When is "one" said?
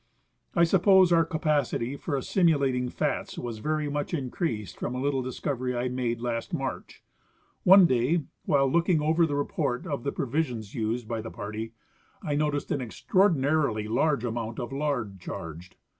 7.65-7.85